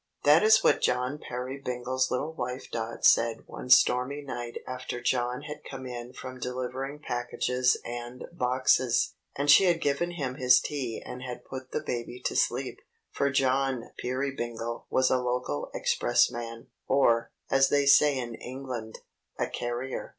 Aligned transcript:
That 0.23 0.41
is 0.41 0.63
what 0.63 0.81
John 0.81 1.19
Peerybingle's 1.19 2.09
little 2.09 2.33
wife 2.33 2.71
Dot 2.71 3.05
said 3.05 3.43
one 3.45 3.69
stormy 3.69 4.23
night 4.23 4.57
after 4.67 4.99
John 4.99 5.43
had 5.43 5.63
come 5.63 5.85
in 5.85 6.11
from 6.13 6.39
delivering 6.39 6.97
packages 6.97 7.77
and 7.85 8.25
boxes, 8.33 9.13
and 9.35 9.47
she 9.47 9.65
had 9.65 9.79
given 9.79 10.13
him 10.13 10.37
his 10.37 10.59
tea 10.59 10.99
and 11.05 11.21
had 11.21 11.45
put 11.45 11.69
the 11.71 11.83
baby 11.83 12.19
to 12.21 12.35
sleep. 12.35 12.79
For 13.11 13.29
John 13.29 13.91
Peerybingle 13.99 14.87
was 14.89 15.11
a 15.11 15.19
local 15.21 15.69
expressman; 15.71 16.69
or, 16.87 17.29
as 17.51 17.69
they 17.69 17.85
say 17.85 18.17
in 18.17 18.33
England, 18.33 19.01
a 19.37 19.45
carrier. 19.47 20.09